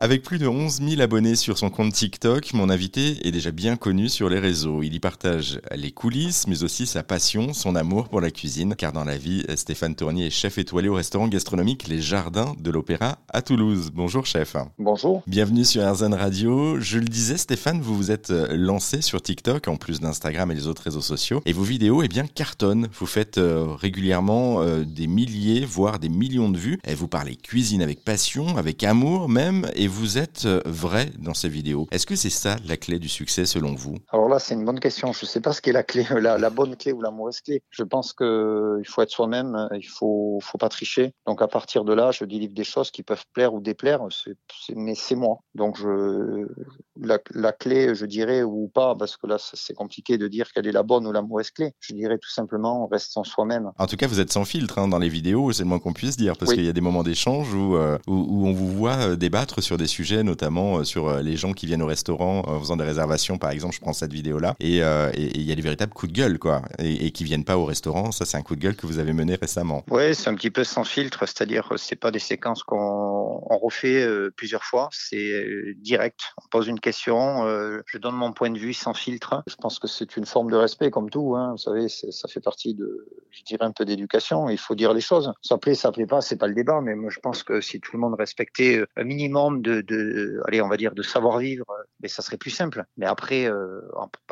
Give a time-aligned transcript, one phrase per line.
[0.00, 3.74] Avec plus de 11 000 abonnés sur son compte TikTok, mon invité est déjà bien
[3.74, 4.84] connu sur les réseaux.
[4.84, 8.76] Il y partage les coulisses, mais aussi sa passion, son amour pour la cuisine.
[8.76, 12.70] Car dans la vie, Stéphane Tournier est chef étoilé au restaurant gastronomique Les Jardins de
[12.70, 13.90] l'Opéra à Toulouse.
[13.92, 14.54] Bonjour chef.
[14.78, 15.24] Bonjour.
[15.26, 16.78] Bienvenue sur RZN Radio.
[16.78, 20.68] Je le disais, Stéphane, vous vous êtes lancé sur TikTok, en plus d'Instagram et les
[20.68, 21.42] autres réseaux sociaux.
[21.44, 22.86] Et vos vidéos, eh bien, cartonnent.
[22.96, 26.78] Vous faites euh, régulièrement euh, des milliers, voire des millions de vues.
[26.86, 29.66] Et vous parlez cuisine avec passion, avec amour même.
[29.74, 31.88] Et vous êtes euh, vrai dans ces vidéos.
[31.90, 33.96] Est-ce que c'est ça la clé du succès selon vous?
[34.12, 35.12] Alors là, c'est une bonne question.
[35.12, 37.62] Je ne sais pas ce qu'est la clé, la, bonne clé ou la mauvaise clé.
[37.70, 41.12] Je pense qu'il faut être soi-même, il faut, faut pas tricher.
[41.26, 44.00] Donc à partir de là, je délivre des choses qui peuvent plaire ou déplaire,
[44.74, 45.38] mais c'est moi.
[45.54, 46.46] Donc je,
[47.00, 50.66] la, la, clé, je dirais, ou pas, parce que là, c'est compliqué de dire quelle
[50.66, 51.72] est la bonne ou la mauvaise clé.
[51.80, 53.70] Je dirais tout simplement, reste en soi-même.
[53.78, 55.92] En tout cas, vous êtes sans filtre hein, dans les vidéos, c'est le moins qu'on
[55.92, 58.68] puisse dire, parce qu'il y a des moments d'échange où, euh, où, où, on vous
[58.68, 61.86] voit euh, débattre sur des sujets notamment euh, sur euh, les gens qui viennent au
[61.86, 63.74] restaurant en faisant des réservations, par exemple.
[63.74, 64.54] Je prends cette vidéo-là.
[64.60, 66.62] Et euh, il y a des véritables coups de gueule, quoi.
[66.78, 68.12] Et, et qui viennent pas au restaurant.
[68.12, 69.84] Ça, c'est un coup de gueule que vous avez mené récemment.
[69.90, 71.26] Ouais, c'est un petit peu sans filtre.
[71.26, 74.88] C'est-à-dire, c'est pas des séquences qu'on refait plusieurs fois.
[74.92, 76.20] C'est direct.
[76.44, 77.46] On pose une question.
[77.86, 79.42] je donne mon point de vue sans filtre.
[79.46, 81.34] Je pense que c'est une forme de respect, comme tout.
[81.36, 81.52] Hein.
[81.52, 84.48] Vous savez, ça fait partie de, je dirais, un peu d'éducation.
[84.48, 85.32] Il faut dire les choses.
[85.42, 86.80] Ça plaît, ça plaît pas, c'est pas le débat.
[86.82, 90.60] Mais moi, je pense que si tout le monde respectait un minimum de, de allez,
[90.60, 92.84] on va dire, de savoir-vivre, euh, mais ça serait plus simple.
[92.96, 93.80] Mais après, euh,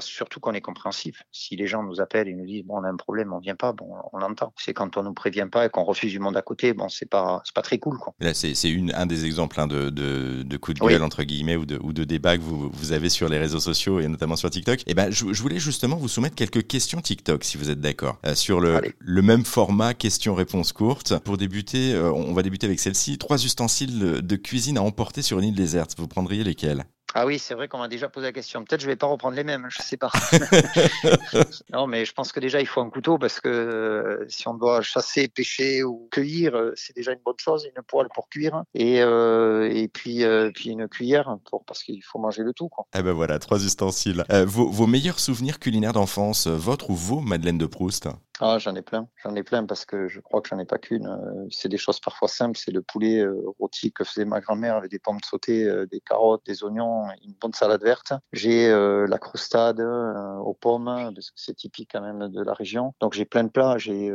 [0.00, 1.22] surtout qu'on est compréhensif.
[1.32, 3.56] Si les gens nous appellent et nous disent, bon, on a un problème, on vient
[3.56, 4.52] pas, bon, on l'entend.
[4.56, 7.08] C'est quand on nous prévient pas et qu'on refuse du monde à côté, bon, c'est
[7.08, 8.14] pas, c'est pas très cool, quoi.
[8.20, 11.22] Là, c'est, c'est une, un des exemples hein, de, de, de coups de gueule, entre
[11.22, 14.08] guillemets, ou de, ou de débat que vous, vous avez sur les réseaux sociaux et
[14.08, 14.80] notamment sur TikTok.
[14.80, 17.80] Et eh ben, je, je, voulais justement vous soumettre quelques questions TikTok, si vous êtes
[17.80, 21.18] d'accord, euh, sur le, le même format questions-réponses courtes.
[21.24, 23.18] Pour débuter, on va débuter avec celle-ci.
[23.18, 25.94] Trois ustensiles de cuisine à emporter sur une île déserte.
[25.98, 26.84] Vous prendriez lesquels?
[27.16, 28.64] Ah oui, c'est vrai qu'on m'a déjà posé la question.
[28.64, 30.10] Peut-être je vais pas reprendre les mêmes, je sais pas.
[31.72, 34.54] non, mais je pense que déjà il faut un couteau parce que euh, si on
[34.54, 37.66] doit chasser, pêcher ou cueillir, euh, c'est déjà une bonne chose.
[37.66, 42.18] Une poêle pour cuire et euh, et puis puis une cuillère pour parce qu'il faut
[42.18, 42.68] manger le tout.
[42.68, 42.84] Quoi.
[42.96, 44.24] Eh ben voilà, trois ustensiles.
[44.46, 48.08] Vos, vos, meilleurs souvenirs culinaires d'enfance, votre ou vos Madeleine de Proust?
[48.40, 50.78] Ah, j'en ai plein, j'en ai plein parce que je crois que j'en ai pas
[50.78, 51.08] qu'une.
[51.50, 53.24] C'est des choses parfois simples, c'est le poulet
[53.60, 57.52] rôti que faisait ma grand-mère avec des pommes sautées, des carottes, des oignons, une bonne
[57.52, 58.12] salade verte.
[58.32, 62.94] J'ai la croustade aux pommes parce que c'est typique quand même de la région.
[63.00, 63.78] Donc j'ai plein de plats.
[63.78, 64.12] J'ai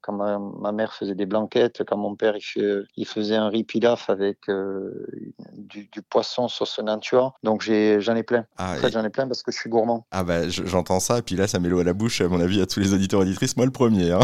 [0.00, 4.10] quand ma, mère faisait des blanquettes, quand mon père il, il faisait un riz pilaf
[4.10, 4.38] avec
[5.54, 7.34] du, du, poisson sauce nantua.
[7.42, 8.46] Donc j'ai j'en ai plein.
[8.56, 10.06] Ah, en fait, j'en ai plein parce que je suis gourmand.
[10.10, 12.40] Ah bah j'entends ça et puis là ça met l'eau à la bouche à mon
[12.40, 14.12] avis à tous les auditeurs auditrices le premier.
[14.12, 14.20] Hein.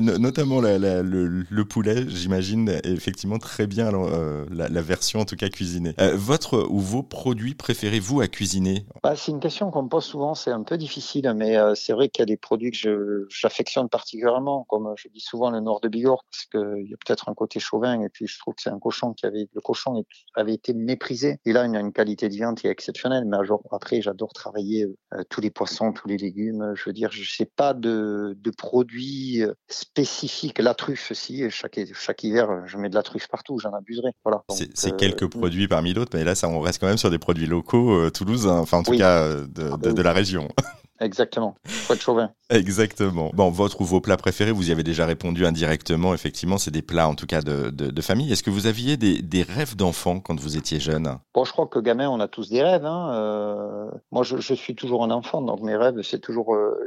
[0.00, 5.94] Notamment le, poulet, j'imagine effectivement très bien euh, la, version en tout cas cuisinée.
[6.00, 9.88] Euh, votre ou vos produits préférez vous à cuisiner bah, C'est une question qu'on me
[9.88, 12.70] pose souvent, c'est un peu difficile, mais euh, c'est vrai qu'il y a des produits
[12.70, 16.96] que j'affectionne particulièrement, comme je dis souvent le nord de Bigorre, parce qu'il y a
[17.04, 19.60] peut-être un côté chauvin, et puis je trouve que c'est un cochon qui avait, le
[19.60, 20.04] cochon
[20.34, 21.38] avait été méprisé.
[21.44, 23.36] Et là, il y a une qualité de viande qui est exceptionnelle, mais
[23.70, 24.86] après, j'adore travailler
[25.28, 26.72] tous les poissons, tous les légumes.
[26.74, 30.58] Je veux dire, je sais pas de de, produits euh, spécifiques.
[30.58, 34.10] La truffe aussi, chaque, chaque hiver, je mets de la truffe partout, j'en abuserai.
[34.24, 34.42] Voilà.
[34.74, 37.18] C'est quelques euh, produits parmi d'autres, mais là, ça, on reste quand même sur des
[37.18, 40.48] produits locaux euh, toulouse, enfin en tout cas de, de, de la région.
[41.00, 41.54] Exactement.
[41.64, 42.30] Faut être chauvin.
[42.50, 43.30] Exactement.
[43.32, 46.14] Bon, votre ou vos plats préférés, vous y avez déjà répondu indirectement.
[46.14, 48.32] Effectivement, c'est des plats en tout cas de, de, de famille.
[48.32, 51.18] Est-ce que vous aviez des, des rêves d'enfant quand vous étiez jeune?
[51.32, 52.84] Bon, je crois que gamin, on a tous des rêves.
[52.84, 53.12] Hein.
[53.14, 56.84] Euh, moi, je, je, suis toujours un enfant, donc mes rêves, c'est toujours euh,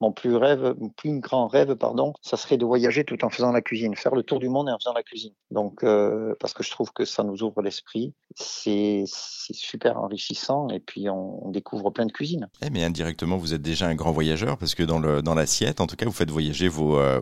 [0.00, 3.52] mon plus rêve, mon plus grand rêve, pardon, ça serait de voyager tout en faisant
[3.52, 5.32] la cuisine, faire le tour du monde et en faisant la cuisine.
[5.50, 10.80] Donc, euh, parce que je trouve que ça nous ouvre l'esprit, c'est super enrichissant et
[10.80, 12.48] puis on, on découvre plein de cuisines.
[12.62, 15.88] Eh, mais indirectement, vous vous êtes déjà un grand voyageur parce que dans l'assiette, en
[15.88, 17.18] tout cas, vous faites voyager vos, euh,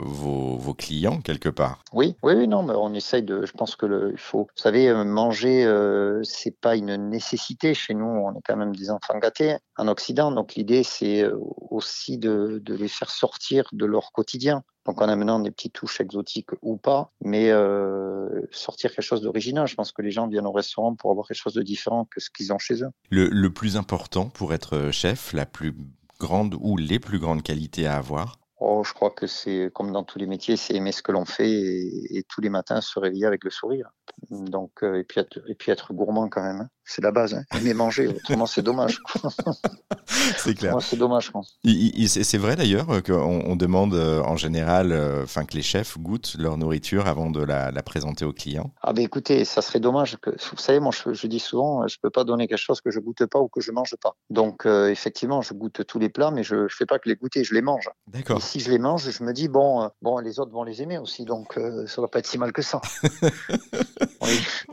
[0.77, 1.83] clients quelque part.
[1.95, 3.47] Oui, oui, non, mais on essaye de.
[3.47, 4.41] Je pense que le, il faut.
[4.41, 8.05] Vous savez, euh, manger, euh, c'est pas une nécessité chez nous.
[8.05, 11.25] On est quand même des enfants gâtés en Occident, donc l'idée c'est
[11.71, 14.65] aussi de les faire sortir de leur quotidien.
[14.89, 19.67] Donc en amenant des petites touches exotiques ou pas, mais euh, sortir quelque chose d'original.
[19.67, 22.21] Je pense que les gens viennent au restaurant pour avoir quelque chose de différent que
[22.21, 22.89] ce qu'ils ont chez eux.
[23.11, 25.75] Le, le plus important pour être chef, la plus
[26.19, 28.39] grande ou les plus grandes qualités à avoir?
[28.61, 31.27] Oh, je crois que c'est comme dans tous les métiers, c'est aimer ce que l'on
[31.27, 33.91] fait et, et, tous les matins se réveiller avec le sourire.
[34.31, 36.61] Donc, euh, et, puis être, et puis être gourmand quand même.
[36.63, 36.69] Hein.
[36.85, 37.35] c'est la base.
[37.35, 37.45] Hein.
[37.57, 39.01] Aimer manger, autrement c'est dommage.
[40.37, 40.77] c'est clair.
[40.81, 41.33] c'est dommage.
[41.65, 47.07] C'est vrai d'ailleurs qu'on on demande en général, enfin que les chefs goûtent leur nourriture
[47.07, 48.75] avant de la, présenter aux clients.
[48.83, 51.97] Ah ben écoutez, ça serait dommage que, vous savez, moi je, je dis souvent, je
[52.03, 54.17] peux pas donner quelque chose que je goûte pas ou que je mange pas.
[54.31, 57.45] Donc effectivement, je goûte tous les plats, mais je, je fais pas que les goûter,
[57.45, 57.89] je les mange.
[58.09, 58.39] D'accord.
[58.39, 60.99] Et si je les mange, je me dis bon, bon, les autres vont les aimer
[60.99, 62.81] aussi, donc ça va pas être si mal que ça.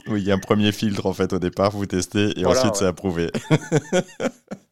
[0.08, 0.22] oui.
[0.22, 2.86] il y a un premier filtre en fait au départ, vous testez et ensuite c'est
[2.86, 3.32] approuvé.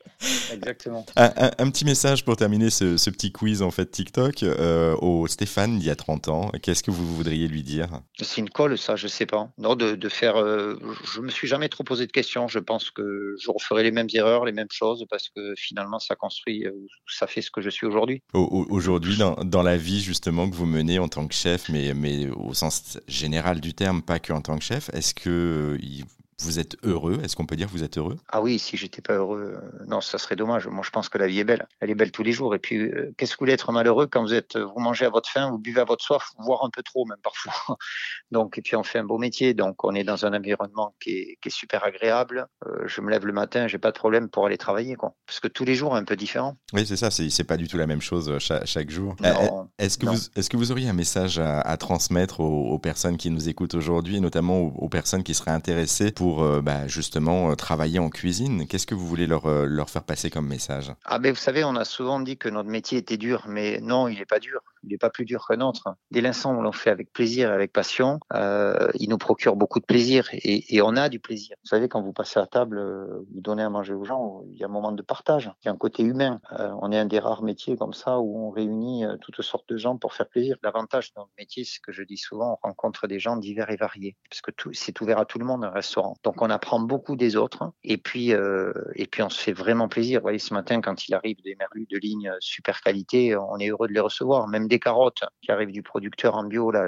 [0.52, 1.06] Exactement.
[1.16, 5.84] Un, petit message pour terminer ce, petit quiz en fait TikTok euh, au Stéphane il
[5.84, 6.52] y a 30 ans.
[6.62, 7.88] Qu'est-ce que vous voudriez lui dire?
[8.22, 9.50] C'est une colle, ça, je sais pas.
[9.58, 10.38] Non, de, de faire.
[10.38, 10.76] Euh,
[11.14, 12.48] je me suis jamais trop posé de questions.
[12.48, 16.16] Je pense que je referai les mêmes erreurs, les mêmes choses, parce que finalement, ça
[16.16, 16.72] construit, euh,
[17.08, 18.22] ça fait ce que je suis aujourd'hui.
[18.34, 22.30] Aujourd'hui, dans, dans, la vie justement que vous menez en tant que chef, mais, mais
[22.30, 25.78] au sens général du terme, pas que en tant que chef, est-ce que
[26.44, 27.20] vous êtes heureux?
[27.24, 28.18] Est-ce qu'on peut dire que vous êtes heureux?
[28.30, 30.68] Ah oui, si j'étais pas heureux, euh, non, ça serait dommage.
[30.68, 31.68] Moi, je pense que la vie est belle.
[31.80, 32.54] Elle est belle tous les jours.
[32.56, 35.10] Et puis, euh, qu'est-ce que vous voulez être malheureux quand vous êtes, vous mangez à
[35.10, 37.54] votre faim, vous buvez à votre soif, voire un peu trop même parfois?
[38.32, 39.54] Donc, et puis on fait un beau métier.
[39.54, 42.48] Donc, on est dans un environnement qui est, qui est super agréable.
[42.66, 45.16] Euh, je me lève le matin, j'ai pas de problème pour aller travailler, quoi.
[45.26, 46.58] Parce que tous les jours, un peu différent.
[46.74, 47.10] Oui, c'est ça.
[47.12, 49.16] C'est pas du tout la même chose chaque, jour.
[49.78, 53.50] Est-ce que vous, est-ce que vous auriez un message à, transmettre aux, personnes qui nous
[53.50, 58.68] écoutent aujourd'hui, notamment aux, personnes qui seraient intéressées pour bah, justement euh, travailler en cuisine.
[58.68, 60.94] Qu'est-ce que vous voulez leur, euh, leur faire passer comme message?
[61.06, 64.08] Ah ben vous savez, on a souvent dit que notre métier était dur, mais non,
[64.08, 65.96] il n'est pas dur il n'est pas plus dur que notre.
[66.12, 69.80] Dès l'instant où l'on fait avec plaisir et avec passion, euh, il nous procure beaucoup
[69.80, 71.56] de plaisir et, on a du plaisir.
[71.64, 74.58] Vous savez, quand vous passez à table, euh, vous donnez à manger aux gens, il
[74.58, 76.42] y a un moment de partage, il y a un côté humain.
[76.60, 79.70] Euh, on est un des rares métiers comme ça où on réunit euh, toutes sortes
[79.70, 80.58] de gens pour faire plaisir.
[80.62, 83.78] L'avantage de notre métier, c'est que je dis souvent, on rencontre des gens divers et
[83.78, 86.13] variés, parce que c'est ouvert à tout le monde un restaurant.
[86.24, 89.88] Donc on apprend beaucoup des autres et puis euh, et puis on se fait vraiment
[89.88, 90.20] plaisir.
[90.20, 93.70] Vous voyez, ce matin, quand il arrive des merlus de ligne super qualité, on est
[93.70, 96.88] heureux de les recevoir, même des carottes qui arrivent du producteur en bio, là,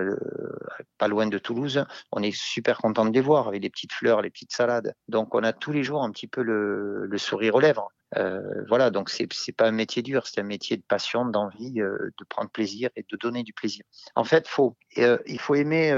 [0.98, 1.86] pas loin de Toulouse.
[2.12, 4.94] On est super content de les voir avec les petites fleurs, les petites salades.
[5.08, 7.90] Donc, on a tous les jours un petit peu le sourire aux lèvres.
[8.18, 11.82] Euh, voilà, donc c'est c'est pas un métier dur, c'est un métier de passion, d'envie,
[11.82, 13.84] euh, de prendre plaisir et de donner du plaisir.
[14.16, 15.90] En fait, faut euh, il faut aimer.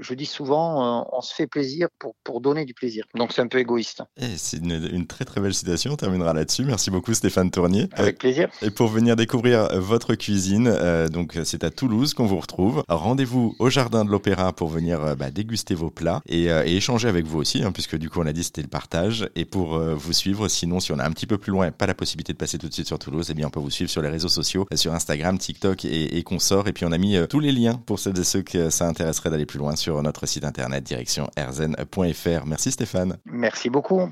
[0.00, 3.04] je dis souvent, on se fait plaisir pour pour donner du plaisir.
[3.14, 4.02] Donc c'est un peu égoïste.
[4.16, 5.92] Eh, c'est une, une, très très belle citation.
[5.92, 6.64] On terminera là-dessus.
[6.64, 7.88] Merci beaucoup Stéphane Tournier.
[7.92, 8.48] Avec plaisir.
[8.62, 10.74] Et pour venir découvrir votre cuisine,
[11.08, 12.82] donc c'est à Toulouse qu'on vous retrouve.
[12.88, 17.26] Rendez-vous au jardin de l'Opéra pour venir bah, déguster vos plats et, et, échanger avec
[17.26, 19.28] vous aussi, hein, puisque du coup on a dit c'était le partage.
[19.36, 21.94] Et pour vous suivre, sinon si on a un petit peu plus loin pas la
[21.94, 24.02] possibilité de passer tout de suite sur Toulouse, eh bien on peut vous suivre sur
[24.02, 26.68] les réseaux sociaux, sur Instagram, TikTok et, consorts.
[26.68, 28.86] Et puis on a mis euh, tous les liens pour celles et ceux que ça
[28.86, 32.46] intéresserait d'aller plus loin sur notre site internet direction erzen.fr.
[32.46, 33.16] Merci Stéphane.
[33.24, 34.10] Merci beaucoup.